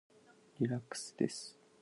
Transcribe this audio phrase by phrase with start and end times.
[0.59, 1.59] リラックスです。